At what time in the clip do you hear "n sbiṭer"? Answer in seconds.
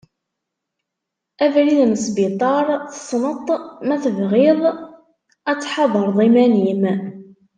1.91-2.65